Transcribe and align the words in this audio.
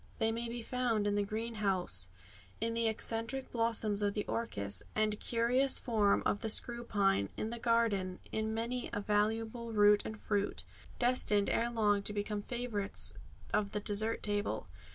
They 0.17 0.31
may 0.31 0.49
be 0.49 0.63
found 0.63 1.05
in 1.05 1.13
the 1.13 1.21
greenhouse, 1.21 2.09
in 2.59 2.73
the 2.73 2.87
eccentric 2.87 3.51
blossoms 3.51 4.01
of 4.01 4.15
the 4.15 4.25
orchis, 4.25 4.81
and 4.95 5.19
curious 5.19 5.77
form 5.77 6.23
of 6.25 6.41
the 6.41 6.49
screw 6.49 6.83
pine 6.83 7.29
in 7.37 7.51
the 7.51 7.59
garden, 7.59 8.17
in 8.31 8.51
many 8.51 8.89
a 8.93 8.99
valuable 8.99 9.73
root 9.73 10.01
and 10.03 10.19
fruit, 10.19 10.63
destined 10.97 11.51
ere 11.51 11.69
long 11.69 12.01
to 12.01 12.13
become 12.13 12.41
favourites 12.41 13.13
of 13.53 13.73
the 13.73 13.79
dessert 13.79 14.23
table. 14.23 14.65